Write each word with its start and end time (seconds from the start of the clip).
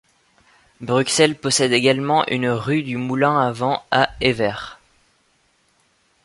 Bruxelles 0.79 1.37
possède 1.37 1.71
également 1.73 2.25
une 2.25 2.49
rue 2.49 2.81
du 2.81 2.97
Moulin 2.97 3.39
à 3.39 3.51
Vent 3.51 3.83
à 3.91 4.09
Evere. 4.19 4.79